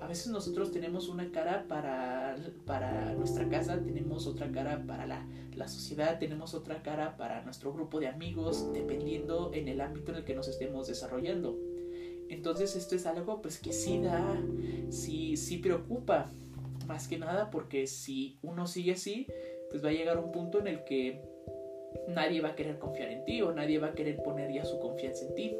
a 0.00 0.06
veces 0.06 0.28
nosotros 0.28 0.72
tenemos 0.72 1.08
una 1.08 1.30
cara 1.30 1.66
para, 1.68 2.34
para 2.64 3.14
nuestra 3.14 3.48
casa, 3.50 3.78
tenemos 3.78 4.26
otra 4.26 4.50
cara 4.50 4.82
para 4.86 5.06
la, 5.06 5.26
la, 5.54 5.68
sociedad, 5.68 6.18
tenemos 6.18 6.54
otra 6.54 6.82
cara 6.82 7.18
para 7.18 7.42
nuestro 7.44 7.70
grupo 7.72 8.00
de 8.00 8.08
amigos, 8.08 8.72
dependiendo 8.72 9.50
en 9.52 9.68
el 9.68 9.80
ámbito 9.80 10.12
en 10.12 10.18
el 10.18 10.24
que 10.24 10.34
nos 10.34 10.48
estemos 10.48 10.86
desarrollando. 10.86 11.58
Entonces 12.30 12.76
esto 12.76 12.94
es 12.94 13.04
algo 13.04 13.42
pues 13.42 13.58
que 13.58 13.72
sí 13.74 14.00
da, 14.00 14.40
sí, 14.88 15.36
sí 15.36 15.58
preocupa, 15.58 16.30
más 16.86 17.08
que 17.08 17.18
nada 17.18 17.50
porque 17.50 17.86
si 17.86 18.38
uno 18.42 18.66
sigue 18.66 18.92
así, 18.92 19.26
pues 19.70 19.84
va 19.84 19.88
a 19.90 19.92
llegar 19.92 20.18
un 20.18 20.32
punto 20.32 20.58
en 20.58 20.66
el 20.66 20.84
que 20.84 21.22
nadie 22.08 22.40
va 22.40 22.50
a 22.50 22.56
querer 22.56 22.78
confiar 22.78 23.10
en 23.10 23.24
ti 23.24 23.42
o 23.42 23.52
nadie 23.52 23.78
va 23.78 23.88
a 23.88 23.94
querer 23.94 24.22
poner 24.22 24.52
ya 24.52 24.64
su 24.64 24.78
confianza 24.78 25.26
en 25.26 25.34
ti. 25.34 25.56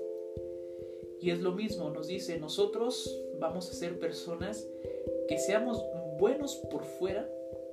Y 1.20 1.30
es 1.30 1.40
lo 1.40 1.52
mismo, 1.52 1.90
nos 1.90 2.08
dice, 2.08 2.38
nosotros 2.38 3.22
vamos 3.38 3.70
a 3.70 3.74
ser 3.74 3.98
personas 3.98 4.66
que 5.28 5.38
seamos 5.38 5.84
buenos 6.18 6.56
por 6.70 6.84
fuera, 6.84 7.30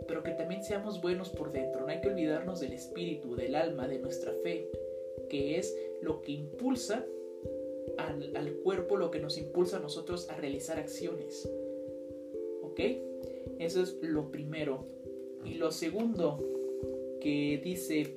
pero 0.07 0.21
que 0.21 0.31
también 0.31 0.63
seamos 0.63 1.01
buenos 1.01 1.29
por 1.29 1.51
dentro. 1.51 1.81
No 1.81 1.87
hay 1.87 2.01
que 2.01 2.09
olvidarnos 2.09 2.59
del 2.59 2.73
espíritu, 2.73 3.35
del 3.35 3.55
alma, 3.55 3.87
de 3.87 3.99
nuestra 3.99 4.33
fe, 4.43 4.69
que 5.29 5.57
es 5.57 5.75
lo 6.01 6.21
que 6.21 6.33
impulsa 6.33 7.05
al, 7.97 8.35
al 8.35 8.53
cuerpo, 8.57 8.97
lo 8.97 9.11
que 9.11 9.19
nos 9.19 9.37
impulsa 9.37 9.77
a 9.77 9.79
nosotros 9.79 10.29
a 10.29 10.35
realizar 10.35 10.77
acciones. 10.77 11.49
¿Ok? 12.61 12.81
Eso 13.59 13.81
es 13.81 13.97
lo 14.01 14.31
primero. 14.31 14.87
Y 15.45 15.55
lo 15.55 15.71
segundo 15.71 16.43
que 17.21 17.59
dice 17.63 18.13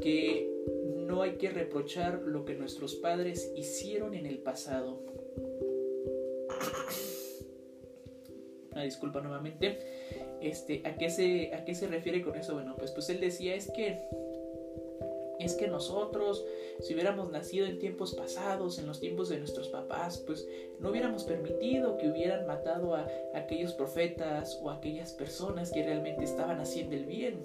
que 0.00 0.50
no 0.96 1.22
hay 1.22 1.32
que 1.32 1.50
reprochar 1.50 2.22
lo 2.22 2.44
que 2.44 2.54
nuestros 2.54 2.94
padres 2.96 3.52
hicieron 3.56 4.14
en 4.14 4.26
el 4.26 4.38
pasado. 4.38 5.02
Una 8.72 8.82
disculpa 8.82 9.20
nuevamente. 9.20 9.78
Este, 10.40 10.82
¿a 10.84 10.96
qué 10.96 11.10
se 11.10 11.54
a 11.54 11.64
qué 11.64 11.74
se 11.74 11.86
refiere 11.86 12.22
con 12.22 12.36
eso? 12.36 12.54
Bueno, 12.54 12.74
pues 12.76 12.90
pues 12.90 13.08
él 13.08 13.20
decía 13.20 13.54
es 13.54 13.70
que 13.70 14.02
es 15.44 15.54
que 15.54 15.68
nosotros, 15.68 16.44
si 16.80 16.94
hubiéramos 16.94 17.30
nacido 17.30 17.66
en 17.66 17.78
tiempos 17.78 18.14
pasados, 18.14 18.78
en 18.78 18.86
los 18.86 19.00
tiempos 19.00 19.28
de 19.28 19.38
nuestros 19.38 19.68
papás, 19.68 20.18
pues 20.18 20.46
no 20.80 20.90
hubiéramos 20.90 21.24
permitido 21.24 21.98
que 21.98 22.08
hubieran 22.08 22.46
matado 22.46 22.94
a, 22.94 23.08
aquellos 23.34 23.72
profetas 23.72 24.58
o 24.62 24.70
a 24.70 24.76
aquellas 24.76 25.12
personas 25.12 25.70
que 25.70 25.82
realmente 25.82 26.24
estaban 26.24 26.60
haciendo 26.60 26.96
el 26.96 27.04
bien. 27.06 27.40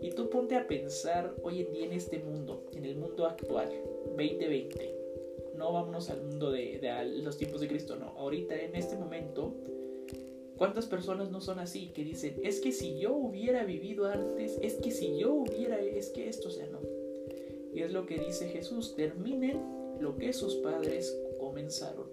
Y 0.00 0.10
tú 0.10 0.28
ponte 0.30 0.56
a 0.56 0.66
pensar 0.66 1.34
hoy 1.42 1.62
en 1.62 1.72
día 1.72 1.86
en 1.86 1.92
este 1.92 2.18
mundo, 2.18 2.64
en 2.74 2.84
el 2.84 2.96
mundo 2.96 3.26
actual, 3.26 3.70
2020. 4.16 4.94
No 5.56 5.72
vámonos 5.72 6.10
al 6.10 6.22
mundo 6.22 6.50
de, 6.50 6.80
los 7.22 7.38
tiempos 7.38 7.60
de 7.60 7.68
Cristo, 7.68 7.96
no. 7.96 8.08
Ahorita, 8.18 8.54
en 8.54 8.76
este 8.76 8.96
momento, 8.96 9.54
¿cuántas 10.56 10.86
personas 10.86 11.30
no 11.30 11.40
son 11.40 11.58
así? 11.58 11.88
Que 11.94 12.04
dicen, 12.04 12.38
es 12.42 12.60
que 12.60 12.72
si 12.72 12.98
yo 12.98 13.14
hubiera 13.14 13.64
vivido 13.64 14.06
antes, 14.06 14.58
es 14.60 14.74
que 14.74 14.90
si 14.90 15.18
yo 15.18 15.32
hubiera, 15.32 15.80
es 15.80 16.10
que 16.10 16.28
esto, 16.28 16.48
o 16.48 16.50
sea, 16.50 16.66
no. 16.66 16.95
Y 17.76 17.82
es 17.82 17.92
lo 17.92 18.06
que 18.06 18.18
dice 18.18 18.48
Jesús, 18.48 18.96
terminen 18.96 19.60
lo 20.00 20.16
que 20.16 20.32
sus 20.32 20.54
padres 20.56 21.14
comenzaron. 21.38 22.08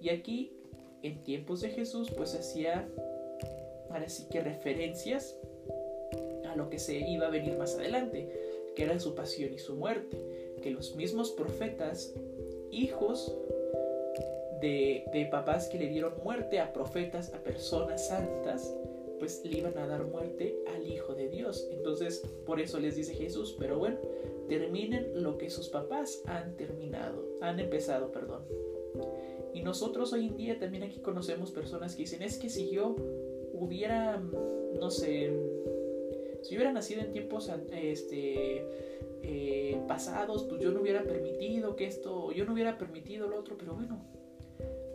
Y 0.00 0.08
aquí, 0.08 0.56
en 1.02 1.22
tiempos 1.22 1.60
de 1.60 1.68
Jesús, 1.68 2.10
pues 2.16 2.34
hacía, 2.34 2.88
ahora 3.90 4.08
sí 4.08 4.26
que 4.30 4.40
referencias 4.40 5.38
lo 6.56 6.70
que 6.70 6.78
se 6.78 6.98
iba 6.98 7.26
a 7.26 7.30
venir 7.30 7.56
más 7.56 7.74
adelante, 7.74 8.28
que 8.74 8.84
era 8.84 8.98
su 8.98 9.14
pasión 9.14 9.52
y 9.52 9.58
su 9.58 9.76
muerte, 9.76 10.18
que 10.62 10.70
los 10.70 10.96
mismos 10.96 11.30
profetas, 11.32 12.14
hijos 12.70 13.36
de, 14.60 15.04
de 15.12 15.26
papás 15.26 15.68
que 15.68 15.78
le 15.78 15.88
dieron 15.88 16.14
muerte 16.24 16.58
a 16.58 16.72
profetas, 16.72 17.32
a 17.34 17.38
personas 17.38 18.08
santas, 18.08 18.74
pues 19.18 19.42
le 19.44 19.58
iban 19.58 19.76
a 19.78 19.86
dar 19.86 20.04
muerte 20.04 20.56
al 20.74 20.86
Hijo 20.86 21.14
de 21.14 21.28
Dios. 21.28 21.68
Entonces, 21.70 22.22
por 22.44 22.60
eso 22.60 22.80
les 22.80 22.96
dice 22.96 23.14
Jesús, 23.14 23.56
pero 23.58 23.78
bueno, 23.78 23.98
terminen 24.48 25.22
lo 25.22 25.38
que 25.38 25.50
sus 25.50 25.68
papás 25.68 26.22
han 26.26 26.56
terminado, 26.56 27.24
han 27.40 27.60
empezado, 27.60 28.12
perdón. 28.12 28.44
Y 29.52 29.62
nosotros 29.62 30.12
hoy 30.12 30.26
en 30.26 30.36
día 30.36 30.58
también 30.58 30.82
aquí 30.82 31.00
conocemos 31.00 31.50
personas 31.50 31.94
que 31.94 32.02
dicen, 32.02 32.22
es 32.22 32.38
que 32.38 32.50
si 32.50 32.70
yo 32.70 32.94
hubiera, 33.52 34.18
no 34.18 34.90
sé, 34.90 35.32
si 36.42 36.54
hubiera 36.54 36.72
nacido 36.72 37.00
en 37.00 37.12
tiempos 37.12 37.50
este, 37.72 38.66
eh, 39.22 39.80
pasados, 39.88 40.44
pues 40.44 40.60
yo 40.60 40.70
no 40.72 40.80
hubiera 40.80 41.04
permitido 41.04 41.74
que 41.74 41.86
esto, 41.86 42.32
yo 42.32 42.44
no 42.44 42.52
hubiera 42.52 42.78
permitido 42.78 43.28
lo 43.28 43.38
otro, 43.38 43.56
pero 43.58 43.74
bueno, 43.74 44.04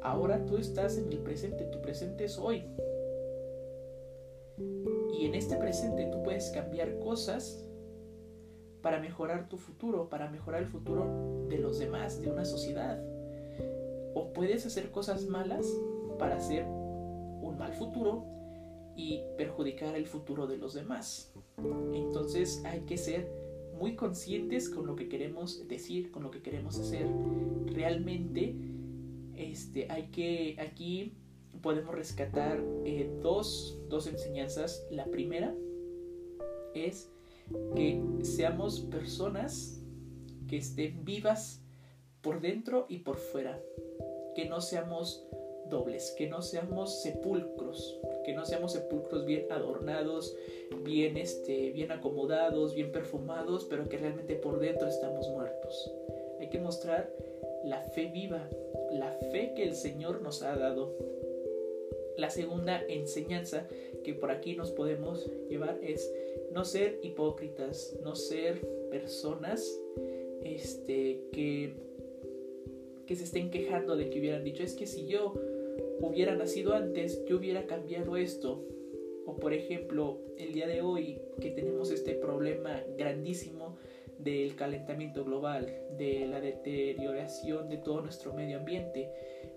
ahora 0.01 0.45
tú 0.45 0.57
estás 0.57 0.97
en 0.97 1.11
el 1.11 1.19
presente, 1.19 1.65
tu 1.65 1.81
presente 1.81 2.25
es 2.25 2.37
hoy. 2.37 2.63
Y 4.57 5.25
en 5.25 5.35
este 5.35 5.57
presente 5.57 6.05
tú 6.11 6.23
puedes 6.23 6.49
cambiar 6.51 6.99
cosas 6.99 7.65
para 8.81 8.99
mejorar 8.99 9.47
tu 9.47 9.57
futuro, 9.57 10.09
para 10.09 10.29
mejorar 10.29 10.61
el 10.61 10.67
futuro 10.67 11.45
de 11.49 11.57
los 11.57 11.79
demás, 11.79 12.21
de 12.21 12.31
una 12.31 12.45
sociedad. 12.45 13.01
O 14.13 14.33
puedes 14.33 14.65
hacer 14.65 14.91
cosas 14.91 15.25
malas 15.25 15.65
para 16.17 16.37
hacer 16.37 16.65
un 16.65 17.55
mal 17.57 17.73
futuro 17.73 18.25
y 18.95 19.21
perjudicar 19.37 19.95
el 19.95 20.07
futuro 20.07 20.47
de 20.47 20.57
los 20.57 20.73
demás. 20.73 21.33
Entonces 21.93 22.61
hay 22.65 22.81
que 22.81 22.97
ser 22.97 23.31
muy 23.79 23.95
conscientes 23.95 24.69
con 24.69 24.85
lo 24.85 24.95
que 24.95 25.09
queremos 25.09 25.67
decir, 25.67 26.11
con 26.11 26.23
lo 26.23 26.31
que 26.31 26.41
queremos 26.41 26.79
hacer. 26.79 27.07
Realmente 27.65 28.55
este, 29.35 29.89
hay 29.89 30.07
que 30.07 30.55
aquí 30.59 31.13
podemos 31.61 31.93
rescatar 31.93 32.63
eh, 32.85 33.11
dos, 33.21 33.79
dos 33.89 34.07
enseñanzas. 34.07 34.85
La 34.91 35.05
primera 35.05 35.55
es 36.73 37.09
que 37.75 38.01
seamos 38.23 38.81
personas 38.81 39.81
que 40.47 40.57
estén 40.57 41.05
vivas 41.05 41.61
por 42.21 42.41
dentro 42.41 42.85
y 42.89 42.99
por 42.99 43.17
fuera, 43.17 43.59
que 44.35 44.45
no 44.45 44.61
seamos 44.61 45.25
dobles, 45.69 46.13
que 46.17 46.27
no 46.27 46.41
seamos 46.41 47.01
sepulcros, 47.01 47.99
que 48.25 48.33
no 48.33 48.45
seamos 48.45 48.73
sepulcros 48.73 49.25
bien 49.25 49.51
adornados, 49.51 50.35
bien, 50.83 51.17
este, 51.17 51.71
bien 51.71 51.91
acomodados, 51.91 52.75
bien 52.75 52.91
perfumados, 52.91 53.65
pero 53.65 53.89
que 53.89 53.97
realmente 53.97 54.35
por 54.35 54.59
dentro 54.59 54.87
estamos 54.87 55.27
muertos. 55.29 55.91
Hay 56.39 56.49
que 56.49 56.59
mostrar 56.59 57.11
la 57.63 57.81
fe 57.81 58.07
viva, 58.07 58.47
la 58.91 59.11
fe 59.31 59.53
que 59.55 59.63
el 59.63 59.75
Señor 59.75 60.21
nos 60.21 60.43
ha 60.43 60.55
dado. 60.55 60.95
La 62.17 62.29
segunda 62.29 62.83
enseñanza 62.87 63.67
que 64.03 64.13
por 64.13 64.31
aquí 64.31 64.55
nos 64.55 64.71
podemos 64.71 65.29
llevar 65.49 65.79
es 65.81 66.11
no 66.51 66.65
ser 66.65 66.99
hipócritas, 67.01 67.97
no 68.03 68.15
ser 68.15 68.61
personas 68.89 69.79
este, 70.43 71.23
que, 71.31 71.75
que 73.05 73.15
se 73.15 73.23
estén 73.23 73.49
quejando 73.49 73.95
de 73.95 74.09
que 74.09 74.19
hubieran 74.19 74.43
dicho, 74.43 74.63
es 74.63 74.73
que 74.73 74.85
si 74.85 75.07
yo 75.07 75.33
hubiera 76.01 76.35
nacido 76.35 76.73
antes, 76.73 77.23
yo 77.25 77.37
hubiera 77.37 77.65
cambiado 77.65 78.17
esto. 78.17 78.65
O 79.25 79.37
por 79.37 79.53
ejemplo, 79.53 80.19
el 80.37 80.53
día 80.53 80.67
de 80.67 80.81
hoy 80.81 81.21
que 81.39 81.51
tenemos 81.51 81.91
este 81.91 82.15
problema 82.15 82.83
grandísimo 82.97 83.77
del 84.17 84.55
calentamiento 84.55 85.23
global, 85.23 85.73
de 85.97 86.27
la 86.27 86.41
deterioración 86.41 87.69
de 87.69 87.77
todo 87.77 88.01
nuestro 88.01 88.33
medio 88.33 88.57
ambiente. 88.57 89.09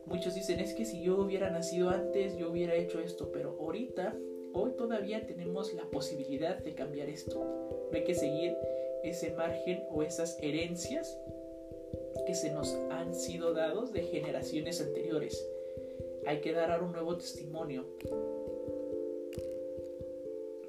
Muchos 0.07 0.35
dicen, 0.35 0.61
es 0.61 0.75
que 0.75 0.85
si 0.85 1.03
yo 1.03 1.21
hubiera 1.21 1.51
nacido 1.51 1.91
antes, 1.91 2.37
yo 2.37 2.51
hubiera 2.51 2.75
hecho 2.75 3.01
esto, 3.01 3.31
pero 3.33 3.57
ahorita, 3.61 4.17
hoy 4.55 4.73
todavía 4.73 5.27
tenemos 5.27 5.75
la 5.75 5.85
posibilidad 5.91 6.59
de 6.59 6.75
cambiar 6.75 7.09
esto. 7.09 7.39
No 7.91 7.97
hay 7.97 8.05
que 8.05 8.15
seguir 8.15 8.57
ese 9.03 9.33
margen 9.33 9.85
o 9.91 10.03
esas 10.03 10.39
herencias 10.41 11.19
que 12.27 12.35
se 12.35 12.51
nos 12.51 12.75
han 12.91 13.15
sido 13.15 13.53
dados 13.53 13.93
de 13.93 14.03
generaciones 14.03 14.81
anteriores. 14.81 15.47
Hay 16.27 16.41
que 16.41 16.53
dar 16.53 16.83
un 16.83 16.93
nuevo 16.93 17.19
testimonio 17.19 17.85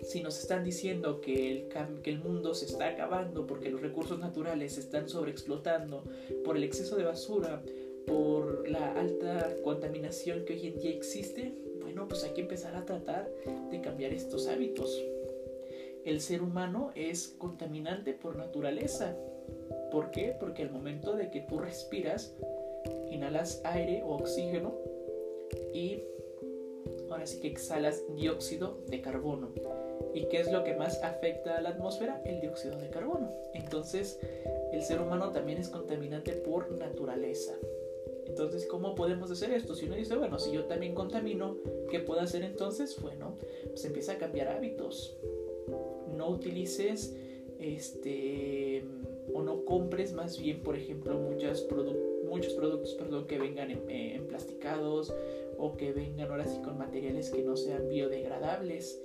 si 0.05 0.21
nos 0.21 0.39
están 0.39 0.63
diciendo 0.63 1.19
que 1.19 1.51
el, 1.51 2.01
que 2.01 2.09
el 2.09 2.19
mundo 2.19 2.53
se 2.53 2.65
está 2.65 2.89
acabando 2.89 3.47
porque 3.47 3.69
los 3.69 3.81
recursos 3.81 4.19
naturales 4.19 4.73
se 4.73 4.81
están 4.81 5.09
sobreexplotando, 5.09 6.03
por 6.43 6.57
el 6.57 6.63
exceso 6.63 6.95
de 6.95 7.03
basura, 7.03 7.63
por 8.05 8.67
la 8.69 8.93
alta 8.93 9.55
contaminación 9.63 10.45
que 10.45 10.53
hoy 10.53 10.67
en 10.67 10.79
día 10.79 10.91
existe, 10.91 11.53
bueno, 11.81 12.07
pues 12.07 12.23
hay 12.23 12.31
que 12.31 12.41
empezar 12.41 12.75
a 12.75 12.85
tratar 12.85 13.29
de 13.69 13.81
cambiar 13.81 14.13
estos 14.13 14.47
hábitos. 14.47 15.03
El 16.03 16.21
ser 16.21 16.43
humano 16.43 16.91
es 16.95 17.35
contaminante 17.37 18.13
por 18.13 18.35
naturaleza. 18.35 19.15
¿Por 19.91 20.11
qué? 20.11 20.35
Porque 20.39 20.61
al 20.61 20.71
momento 20.71 21.15
de 21.15 21.31
que 21.31 21.41
tú 21.41 21.59
respiras, 21.59 22.35
inhalas 23.09 23.61
aire 23.63 24.03
o 24.03 24.15
oxígeno 24.15 24.75
y 25.73 26.03
ahora 27.09 27.25
sí 27.25 27.39
que 27.39 27.47
exhalas 27.47 28.03
dióxido 28.15 28.79
de 28.87 29.01
carbono. 29.01 29.49
¿Y 30.13 30.25
qué 30.25 30.39
es 30.39 30.51
lo 30.51 30.63
que 30.63 30.75
más 30.75 31.01
afecta 31.03 31.57
a 31.57 31.61
la 31.61 31.69
atmósfera? 31.69 32.21
El 32.25 32.39
dióxido 32.39 32.77
de 32.77 32.89
carbono. 32.89 33.29
Entonces, 33.53 34.19
el 34.71 34.81
ser 34.83 35.01
humano 35.01 35.31
también 35.31 35.57
es 35.57 35.69
contaminante 35.69 36.33
por 36.33 36.71
naturaleza. 36.71 37.53
Entonces, 38.35 38.67
¿cómo 38.67 38.95
podemos 38.95 39.31
hacer 39.31 39.53
esto? 39.53 39.75
Si 39.75 39.85
uno 39.85 39.95
dice, 39.95 40.13
bueno, 40.17 40.37
si 40.39 40.51
yo 40.51 40.65
también 40.65 40.93
contamino, 40.93 41.55
¿qué 41.89 42.01
puedo 42.01 42.19
hacer 42.19 42.43
entonces? 42.43 43.01
Bueno, 43.01 43.37
pues 43.69 43.85
empieza 43.85 44.11
a 44.11 44.17
cambiar 44.17 44.49
hábitos. 44.49 45.15
No 46.13 46.31
utilices 46.31 47.15
este 47.59 48.83
o 49.33 49.41
no 49.41 49.63
compres 49.63 50.11
más 50.11 50.37
bien, 50.37 50.61
por 50.63 50.75
ejemplo, 50.75 51.17
muchos, 51.17 51.65
muchos 52.25 52.51
productos 52.55 52.95
perdón, 52.95 53.25
que 53.25 53.39
vengan 53.39 53.71
en, 53.71 53.89
en 53.89 54.27
plasticados 54.27 55.15
o 55.57 55.77
que 55.77 55.93
vengan 55.93 56.29
ahora 56.29 56.45
sí 56.45 56.59
con 56.61 56.77
materiales 56.77 57.29
que 57.29 57.41
no 57.41 57.55
sean 57.55 57.87
biodegradables. 57.87 59.01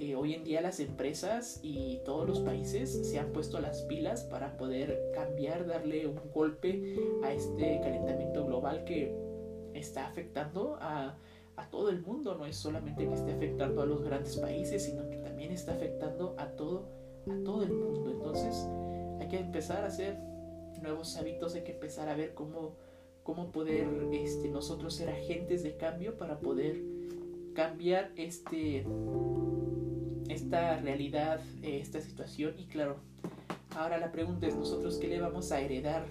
Eh, 0.00 0.14
hoy 0.14 0.32
en 0.34 0.44
día 0.44 0.60
las 0.60 0.78
empresas 0.78 1.58
y 1.60 1.98
todos 2.04 2.24
los 2.24 2.38
países 2.38 3.10
se 3.10 3.18
han 3.18 3.32
puesto 3.32 3.58
las 3.58 3.82
pilas 3.82 4.22
para 4.22 4.56
poder 4.56 5.10
cambiar, 5.12 5.66
darle 5.66 6.06
un 6.06 6.20
golpe 6.32 6.96
a 7.24 7.32
este 7.32 7.80
calentamiento 7.82 8.46
global 8.46 8.84
que 8.84 9.12
está 9.74 10.06
afectando 10.06 10.76
a, 10.80 11.18
a 11.56 11.70
todo 11.70 11.90
el 11.90 12.00
mundo. 12.00 12.36
No 12.36 12.46
es 12.46 12.54
solamente 12.54 13.08
que 13.08 13.14
esté 13.14 13.32
afectando 13.32 13.82
a 13.82 13.86
los 13.86 14.04
grandes 14.04 14.36
países, 14.36 14.84
sino 14.84 15.10
que 15.10 15.16
también 15.16 15.50
está 15.50 15.74
afectando 15.74 16.36
a 16.38 16.46
todo, 16.52 16.86
a 17.26 17.44
todo 17.44 17.64
el 17.64 17.72
mundo. 17.72 18.12
Entonces 18.12 18.68
hay 19.18 19.26
que 19.26 19.40
empezar 19.40 19.82
a 19.82 19.88
hacer 19.88 20.16
nuevos 20.80 21.16
hábitos, 21.16 21.56
hay 21.56 21.62
que 21.62 21.72
empezar 21.72 22.08
a 22.08 22.14
ver 22.14 22.34
cómo, 22.34 22.76
cómo 23.24 23.50
poder 23.50 23.88
este, 24.12 24.48
nosotros 24.48 24.94
ser 24.94 25.08
agentes 25.08 25.64
de 25.64 25.76
cambio 25.76 26.16
para 26.16 26.38
poder 26.38 26.80
cambiar 27.52 28.12
este 28.14 28.86
esta 30.30 30.78
realidad, 30.78 31.40
eh, 31.62 31.78
esta 31.80 32.00
situación. 32.00 32.54
Y 32.58 32.66
claro, 32.66 32.96
ahora 33.76 33.98
la 33.98 34.12
pregunta 34.12 34.46
es, 34.46 34.56
¿nosotros 34.56 34.98
qué 34.98 35.08
le 35.08 35.20
vamos 35.20 35.52
a 35.52 35.60
heredar 35.60 36.06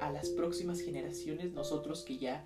a 0.00 0.10
las 0.10 0.30
próximas 0.30 0.80
generaciones? 0.80 1.52
Nosotros 1.52 2.02
que 2.02 2.18
ya 2.18 2.44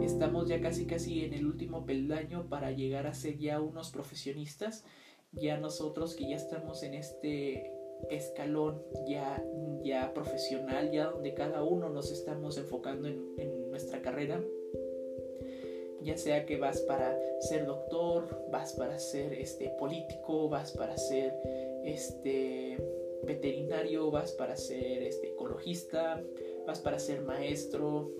estamos 0.00 0.48
ya 0.48 0.60
casi 0.60 0.86
casi 0.86 1.24
en 1.24 1.34
el 1.34 1.46
último 1.46 1.84
peldaño 1.86 2.48
para 2.48 2.70
llegar 2.70 3.06
a 3.06 3.14
ser 3.14 3.38
ya 3.38 3.60
unos 3.60 3.90
profesionistas, 3.90 4.84
ya 5.32 5.58
nosotros 5.58 6.14
que 6.14 6.28
ya 6.28 6.36
estamos 6.36 6.82
en 6.82 6.94
este 6.94 7.70
escalón 8.08 8.82
ya, 9.06 9.42
ya 9.84 10.12
profesional, 10.14 10.90
ya 10.90 11.10
donde 11.10 11.34
cada 11.34 11.62
uno 11.62 11.90
nos 11.90 12.10
estamos 12.10 12.56
enfocando 12.56 13.08
en, 13.08 13.22
en 13.38 13.70
nuestra 13.70 14.00
carrera, 14.02 14.42
ya 16.02 16.16
sea 16.16 16.46
que 16.46 16.56
vas 16.56 16.80
para 16.80 17.18
ser 17.40 17.66
doctor, 17.66 18.46
vas 18.50 18.72
para 18.72 18.98
ser 18.98 19.34
este 19.34 19.70
político, 19.78 20.48
vas 20.48 20.72
para 20.72 20.96
ser 20.96 21.34
este 21.84 22.78
veterinario, 23.24 24.10
vas 24.10 24.32
para 24.32 24.56
ser 24.56 25.02
este 25.02 25.28
ecologista, 25.28 26.22
vas 26.66 26.80
para 26.80 26.98
ser 26.98 27.22
maestro, 27.22 28.12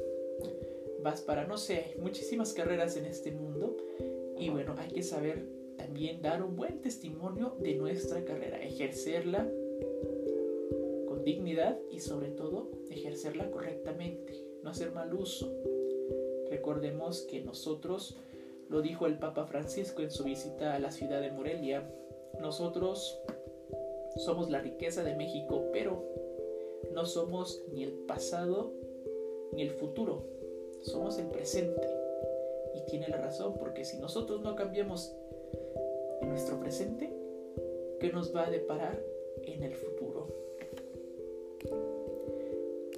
vas 1.02 1.22
para 1.22 1.46
no 1.46 1.56
sé, 1.56 1.94
muchísimas 1.98 2.52
carreras 2.52 2.96
en 2.96 3.06
este 3.06 3.32
mundo 3.32 3.76
y 4.38 4.50
bueno, 4.50 4.74
hay 4.78 4.88
que 4.88 5.02
saber 5.02 5.46
también 5.76 6.20
dar 6.20 6.42
un 6.42 6.56
buen 6.56 6.80
testimonio 6.80 7.56
de 7.60 7.74
nuestra 7.74 8.24
carrera, 8.24 8.62
ejercerla 8.62 9.50
con 11.06 11.24
dignidad 11.24 11.78
y 11.90 12.00
sobre 12.00 12.30
todo 12.30 12.70
ejercerla 12.90 13.50
correctamente, 13.50 14.34
no 14.62 14.70
hacer 14.70 14.92
mal 14.92 15.12
uso. 15.14 15.79
Recordemos 16.50 17.22
que 17.22 17.40
nosotros, 17.40 18.18
lo 18.68 18.82
dijo 18.82 19.06
el 19.06 19.18
Papa 19.18 19.46
Francisco 19.46 20.02
en 20.02 20.10
su 20.10 20.24
visita 20.24 20.74
a 20.74 20.80
la 20.80 20.90
ciudad 20.90 21.20
de 21.20 21.30
Morelia, 21.30 21.88
nosotros 22.40 23.20
somos 24.16 24.50
la 24.50 24.60
riqueza 24.60 25.04
de 25.04 25.14
México, 25.14 25.68
pero 25.72 26.04
no 26.92 27.06
somos 27.06 27.62
ni 27.72 27.84
el 27.84 27.92
pasado 27.92 28.72
ni 29.52 29.62
el 29.62 29.70
futuro, 29.70 30.24
somos 30.82 31.18
el 31.18 31.28
presente. 31.28 31.86
Y 32.74 32.82
tiene 32.90 33.08
la 33.08 33.18
razón, 33.18 33.54
porque 33.58 33.84
si 33.84 33.98
nosotros 33.98 34.42
no 34.42 34.56
cambiamos 34.56 35.14
en 36.20 36.28
nuestro 36.28 36.58
presente, 36.58 37.12
¿qué 38.00 38.12
nos 38.12 38.34
va 38.34 38.46
a 38.46 38.50
deparar 38.50 39.00
en 39.44 39.62
el 39.62 39.74
futuro? 39.74 40.39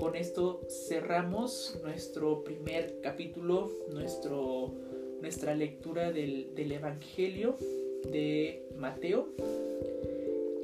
Con 0.03 0.17
esto 0.17 0.62
cerramos 0.69 1.79
nuestro 1.85 2.43
primer 2.43 3.01
capítulo, 3.03 3.71
nuestro, 3.93 4.75
nuestra 5.21 5.55
lectura 5.55 6.11
del, 6.11 6.57
del 6.57 6.73
Evangelio 6.73 7.57
de 8.11 8.67
Mateo. 8.77 9.29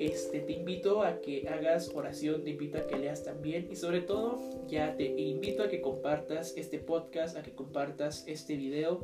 Este, 0.01 0.41
te 0.41 0.53
invito 0.55 1.05
a 1.05 1.21
que 1.21 1.47
hagas 1.49 1.95
oración, 1.95 2.43
te 2.43 2.51
invito 2.51 2.79
a 2.79 2.89
que 2.89 2.99
leas 2.99 3.23
también 3.23 3.69
y 3.71 3.77
sobre 3.77 4.01
todo 4.01 4.41
ya 4.67 4.97
te 4.97 5.05
invito 5.05 5.63
a 5.63 5.69
que 5.69 5.81
compartas 5.81 6.55
este 6.57 6.81
podcast, 6.81 7.37
a 7.37 7.45
que 7.45 7.53
compartas 7.53 8.25
este 8.27 8.57
video 8.57 9.03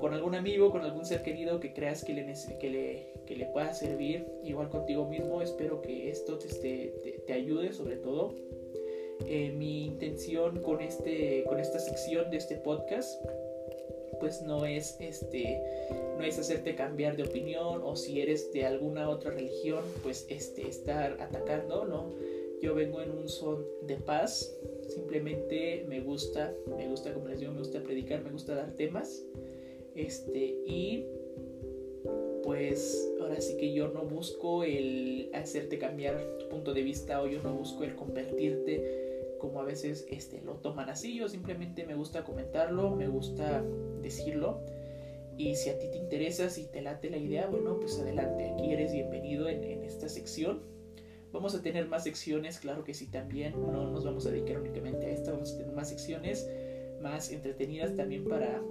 con 0.00 0.14
algún 0.14 0.34
amigo, 0.34 0.72
con 0.72 0.80
algún 0.80 1.04
ser 1.04 1.22
querido 1.22 1.60
que 1.60 1.72
creas 1.72 2.04
que 2.04 2.12
le, 2.12 2.34
que 2.58 2.70
le, 2.70 3.12
que 3.24 3.36
le 3.36 3.46
pueda 3.46 3.72
servir, 3.72 4.26
igual 4.42 4.68
contigo 4.68 5.08
mismo. 5.08 5.40
Espero 5.42 5.80
que 5.80 6.10
esto 6.10 6.38
te, 6.38 6.48
te, 6.48 7.22
te 7.24 7.32
ayude 7.32 7.72
sobre 7.72 7.94
todo 7.94 8.34
eh, 9.26 9.50
mi 9.50 9.86
intención 9.86 10.60
con, 10.62 10.80
este, 10.80 11.44
con 11.44 11.60
esta 11.60 11.78
sección 11.78 12.30
de 12.30 12.36
este 12.38 12.56
podcast 12.56 13.20
pues 14.20 14.42
no 14.42 14.66
es 14.66 14.96
este 15.00 15.62
no 16.18 16.24
es 16.24 16.38
hacerte 16.38 16.76
cambiar 16.76 17.16
de 17.16 17.24
opinión 17.24 17.80
o 17.82 17.96
si 17.96 18.20
eres 18.20 18.52
de 18.52 18.66
alguna 18.66 19.08
otra 19.08 19.32
religión 19.32 19.82
pues 20.02 20.26
este 20.28 20.68
estar 20.68 21.16
atacando 21.20 21.86
no 21.86 22.12
yo 22.60 22.74
vengo 22.74 23.00
en 23.00 23.10
un 23.10 23.28
son 23.28 23.64
de 23.82 23.96
paz 23.96 24.54
simplemente 24.88 25.84
me 25.88 26.00
gusta 26.00 26.54
me 26.76 26.86
gusta 26.88 27.14
como 27.14 27.28
les 27.28 27.40
digo 27.40 27.52
me 27.52 27.60
gusta 27.60 27.82
predicar 27.82 28.22
me 28.22 28.30
gusta 28.30 28.54
dar 28.54 28.72
temas 28.76 29.24
este 29.94 30.56
y 30.66 31.06
pues 32.44 33.10
ahora 33.20 33.40
sí 33.40 33.56
que 33.56 33.72
yo 33.72 33.88
no 33.88 34.02
busco 34.02 34.64
el 34.64 35.30
hacerte 35.32 35.78
cambiar 35.78 36.38
tu 36.38 36.48
punto 36.48 36.74
de 36.74 36.82
vista 36.82 37.22
o 37.22 37.26
yo 37.26 37.42
no 37.42 37.54
busco 37.54 37.84
el 37.84 37.94
convertirte 37.94 39.09
como 39.40 39.60
a 39.60 39.64
veces 39.64 40.06
este, 40.08 40.40
lo 40.42 40.56
toman 40.56 40.88
así. 40.88 41.16
Yo 41.16 41.28
simplemente 41.28 41.84
me 41.84 41.94
gusta 41.94 42.22
comentarlo, 42.22 42.94
me 42.94 43.08
gusta 43.08 43.64
decirlo. 44.00 44.60
Y 45.36 45.56
si 45.56 45.70
a 45.70 45.78
ti 45.78 45.88
te 45.90 45.98
interesa, 45.98 46.50
si 46.50 46.66
te 46.66 46.82
late 46.82 47.10
la 47.10 47.16
idea, 47.16 47.46
bueno, 47.46 47.80
pues 47.80 47.98
adelante, 47.98 48.50
aquí 48.52 48.72
eres 48.72 48.92
bienvenido 48.92 49.48
en, 49.48 49.82
esta 49.82 50.08
sección. 50.08 50.62
Vamos 51.32 51.54
a 51.54 51.62
tener 51.62 51.88
más 51.88 52.04
secciones, 52.04 52.60
claro 52.60 52.84
que 52.84 52.92
sí 52.92 53.06
también, 53.06 53.54
no 53.60 53.90
nos 53.90 54.04
vamos 54.04 54.26
a 54.26 54.30
dedicar 54.30 54.58
únicamente 54.58 55.06
a 55.06 55.10
esta, 55.10 55.32
vamos 55.32 55.54
a 55.54 55.58
tener 55.58 55.72
más 55.72 55.88
secciones 55.88 56.48
más 57.00 57.30
entretenidas 57.30 57.96
también 57.96 58.24
para, 58.24 58.62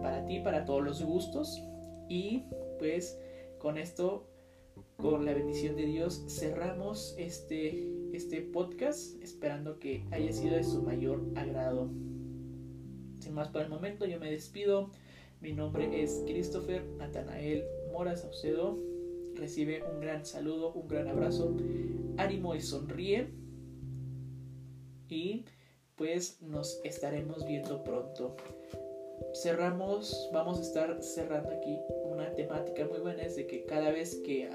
para 0.00 0.24
ti, 0.26 0.40
para 0.40 0.64
todos 0.64 0.82
los 0.82 1.02
gustos. 1.02 1.62
Y 2.08 2.44
pues 2.78 3.18
con 3.58 3.78
esto, 3.78 4.26
con 4.96 5.24
la 5.24 5.34
bendición 5.34 5.76
de 5.76 5.86
Dios, 5.86 6.24
cerramos 6.28 7.14
este 7.18 7.90
este 8.12 8.42
podcast, 8.42 9.20
esperando 9.22 9.80
que 9.80 10.04
haya 10.12 10.32
sido 10.32 10.54
de 10.54 10.62
su 10.62 10.82
mayor 10.82 11.20
agrado. 11.34 11.90
Sin 13.18 13.34
más 13.34 13.48
por 13.48 13.62
el 13.62 13.68
momento, 13.68 14.06
yo 14.06 14.20
me 14.20 14.30
despido. 14.30 14.90
Mi 15.40 15.52
nombre 15.52 16.02
es 16.02 16.22
Christopher 16.26 16.84
Natanael 16.96 17.64
Mora 17.92 18.16
Saucedo 18.16 18.78
recibe 19.34 19.82
un 19.82 20.00
gran 20.00 20.24
saludo, 20.24 20.72
un 20.72 20.88
gran 20.88 21.08
abrazo, 21.08 21.56
ánimo 22.16 22.54
y 22.54 22.60
sonríe. 22.60 23.28
Y 25.08 25.44
pues 25.96 26.40
nos 26.42 26.80
estaremos 26.84 27.46
viendo 27.46 27.82
pronto. 27.84 28.36
Cerramos, 29.42 30.30
vamos 30.32 30.58
a 30.58 30.62
estar 30.62 31.02
cerrando 31.02 31.50
aquí 31.50 31.78
una 32.14 32.34
temática 32.34 32.86
muy 32.86 32.98
buena, 32.98 33.22
es 33.22 33.36
de 33.36 33.46
que 33.46 33.64
cada 33.64 33.90
vez 33.90 34.16
que 34.16 34.48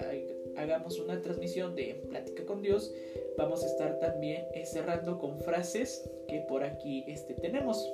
hagamos 0.55 0.99
una 0.99 1.21
transmisión 1.21 1.75
de 1.75 2.01
Plática 2.09 2.45
con 2.45 2.61
Dios, 2.61 2.93
vamos 3.37 3.63
a 3.63 3.67
estar 3.67 3.99
también 3.99 4.45
eh, 4.53 4.65
cerrando 4.65 5.19
con 5.19 5.39
frases 5.39 6.09
que 6.27 6.39
por 6.47 6.63
aquí 6.63 7.03
este, 7.07 7.33
tenemos. 7.33 7.87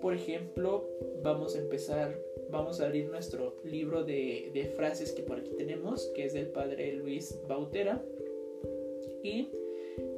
Por 0.00 0.14
ejemplo, 0.14 0.88
vamos 1.22 1.56
a 1.56 1.60
empezar, 1.60 2.18
vamos 2.50 2.80
a 2.80 2.86
abrir 2.86 3.08
nuestro 3.08 3.56
libro 3.64 4.04
de, 4.04 4.50
de 4.52 4.66
frases 4.66 5.12
que 5.12 5.22
por 5.22 5.38
aquí 5.38 5.52
tenemos, 5.56 6.10
que 6.14 6.26
es 6.26 6.34
del 6.34 6.48
padre 6.48 6.92
Luis 6.92 7.38
Bautera. 7.48 8.02
Y 9.22 9.48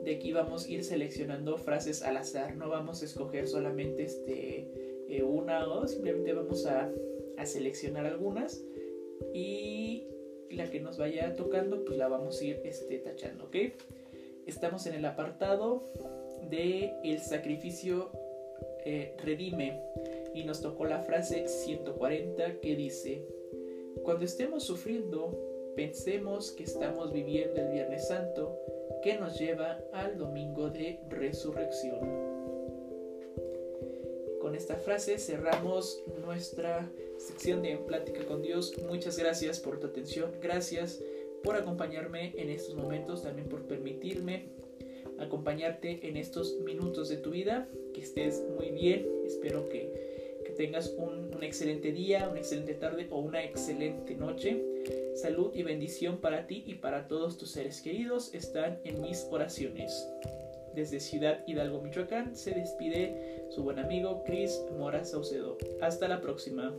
de 0.04 0.14
aquí 0.14 0.32
vamos 0.32 0.66
a 0.66 0.70
ir 0.70 0.84
seleccionando 0.84 1.58
frases 1.58 2.02
al 2.02 2.16
azar, 2.16 2.56
no 2.56 2.68
vamos 2.68 3.02
a 3.02 3.04
escoger 3.04 3.46
solamente 3.46 4.04
este, 4.04 4.68
eh, 5.08 5.22
una 5.22 5.66
o 5.68 5.86
simplemente 5.86 6.32
vamos 6.32 6.66
a, 6.66 6.92
a, 7.38 7.46
seleccionar 7.46 8.06
algunas 8.06 8.62
y 9.34 10.04
la 10.50 10.70
que 10.70 10.80
nos 10.80 10.98
vaya 10.98 11.34
tocando 11.34 11.84
pues 11.84 11.98
la 11.98 12.08
vamos 12.08 12.40
a 12.40 12.44
ir 12.44 12.60
este, 12.64 12.98
tachando, 12.98 13.44
¿ok? 13.44 13.56
Estamos 14.46 14.86
en 14.86 14.94
el 14.94 15.04
apartado 15.04 15.84
de 16.50 16.94
el 17.02 17.20
sacrificio 17.20 18.10
eh, 18.84 19.16
redime 19.18 19.82
y 20.34 20.44
nos 20.44 20.60
tocó 20.60 20.84
la 20.84 21.00
frase 21.00 21.48
140 21.48 22.60
que 22.60 22.76
dice, 22.76 23.26
cuando 24.04 24.24
estemos 24.24 24.64
sufriendo, 24.64 25.36
pensemos 25.74 26.52
que 26.52 26.62
estamos 26.62 27.12
viviendo 27.12 27.60
el 27.60 27.72
Viernes 27.72 28.06
Santo 28.06 28.56
que 29.02 29.18
nos 29.18 29.38
lleva 29.38 29.80
al 29.92 30.16
domingo 30.16 30.70
de 30.70 31.00
resurrección. 31.08 32.35
Con 34.46 34.54
esta 34.54 34.76
frase 34.76 35.18
cerramos 35.18 36.04
nuestra 36.24 36.88
sección 37.18 37.62
de 37.62 37.78
Plática 37.78 38.24
con 38.26 38.42
Dios. 38.42 38.72
Muchas 38.88 39.18
gracias 39.18 39.58
por 39.58 39.80
tu 39.80 39.88
atención, 39.88 40.30
gracias 40.40 41.02
por 41.42 41.56
acompañarme 41.56 42.32
en 42.36 42.50
estos 42.50 42.76
momentos, 42.76 43.24
también 43.24 43.48
por 43.48 43.66
permitirme 43.66 44.50
acompañarte 45.18 46.08
en 46.08 46.16
estos 46.16 46.60
minutos 46.60 47.08
de 47.08 47.16
tu 47.16 47.30
vida. 47.30 47.68
Que 47.92 48.02
estés 48.02 48.44
muy 48.56 48.70
bien, 48.70 49.08
espero 49.26 49.68
que, 49.68 50.14
tengas 50.56 50.94
un, 50.96 51.34
un 51.34 51.42
excelente 51.42 51.90
día, 51.90 52.28
una 52.30 52.38
excelente 52.38 52.74
tarde 52.74 53.08
o 53.10 53.18
una 53.18 53.42
excelente 53.42 54.14
noche. 54.14 54.62
Salud 55.16 55.50
y 55.56 55.64
bendición 55.64 56.18
para 56.18 56.46
ti 56.46 56.62
y 56.64 56.76
para 56.76 57.08
todos 57.08 57.36
tus 57.36 57.50
seres 57.50 57.82
queridos 57.82 58.32
están 58.32 58.78
en 58.84 59.02
mis 59.02 59.26
oraciones. 59.28 60.08
Desde 60.76 61.00
Ciudad 61.00 61.38
Hidalgo, 61.46 61.80
Michoacán, 61.80 62.36
se 62.36 62.50
despide 62.50 63.46
su 63.48 63.62
buen 63.62 63.78
amigo 63.78 64.22
Chris 64.26 64.60
Mora 64.76 65.06
Saucedo. 65.06 65.56
Hasta 65.80 66.06
la 66.06 66.20
próxima. 66.20 66.76